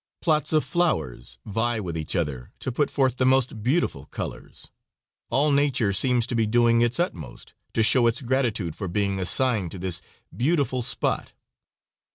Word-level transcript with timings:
Plots 0.19 0.51
of 0.51 0.63
flowers 0.63 1.37
vie 1.45 1.79
with 1.79 1.95
each 1.95 2.15
other 2.15 2.49
to 2.57 2.71
put 2.71 2.89
forth 2.89 3.17
the 3.17 3.25
most 3.27 3.61
beautiful 3.61 4.05
colors; 4.05 4.71
all 5.29 5.51
nature 5.51 5.93
seems 5.93 6.25
to 6.25 6.33
be 6.35 6.47
doing 6.47 6.81
its 6.81 6.99
utmost 6.99 7.53
to 7.73 7.83
show 7.83 8.07
its 8.07 8.21
gratitude 8.23 8.75
for 8.75 8.87
being 8.87 9.19
assigned 9.19 9.69
to 9.73 9.77
this 9.77 10.01
beautiful 10.35 10.81
spot. 10.81 11.33